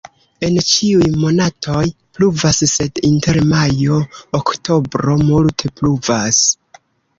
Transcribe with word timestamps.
En 0.45 0.55
ĉiuj 0.69 1.09
monatoj 1.23 1.83
pluvas, 2.19 2.63
sed 2.73 3.03
inter 3.11 3.41
majo-oktobro 3.53 5.21
multe 5.31 5.75
pluvas. 5.79 6.45